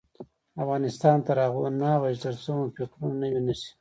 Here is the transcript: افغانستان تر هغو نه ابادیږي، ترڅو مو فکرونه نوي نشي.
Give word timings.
افغانستان 0.63 1.17
تر 1.27 1.37
هغو 1.45 1.61
نه 1.81 1.87
ابادیږي، 1.97 2.21
ترڅو 2.23 2.49
مو 2.57 2.65
فکرونه 2.75 3.15
نوي 3.21 3.41
نشي. 3.47 3.69